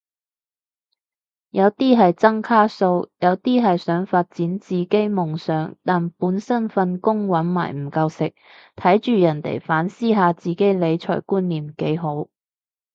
[1.51, 8.33] 有啲係爭卡數，有啲係想發展自己夢想但本身份工搵埋唔夠食，
[8.75, 12.27] 睇住人哋反思下自己理財觀念幾好